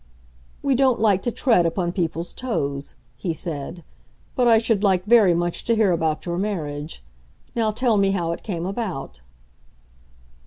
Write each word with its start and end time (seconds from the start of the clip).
"We 0.63 0.73
don't 0.73 0.99
like 0.99 1.21
to 1.21 1.31
tread 1.31 1.63
upon 1.67 1.91
people's 1.91 2.33
toes," 2.33 2.95
he 3.17 3.35
said. 3.35 3.83
"But 4.35 4.47
I 4.47 4.57
should 4.57 4.81
like 4.83 5.05
very 5.05 5.35
much 5.35 5.63
to 5.65 5.75
hear 5.75 5.91
about 5.91 6.25
your 6.25 6.39
marriage. 6.39 7.03
Now 7.55 7.69
tell 7.69 7.97
me 7.97 8.09
how 8.09 8.31
it 8.31 8.41
came 8.41 8.65
about." 8.65 9.21